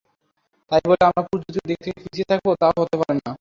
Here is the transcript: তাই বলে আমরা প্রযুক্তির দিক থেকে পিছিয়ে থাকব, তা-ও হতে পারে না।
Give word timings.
তাই 0.71 0.81
বলে 0.83 1.03
আমরা 1.05 1.21
প্রযুক্তির 1.27 1.65
দিক 1.69 1.79
থেকে 1.83 1.99
পিছিয়ে 2.03 2.27
থাকব, 2.29 2.47
তা-ও 2.61 2.79
হতে 2.81 2.95
পারে 2.99 3.13
না। 3.15 3.21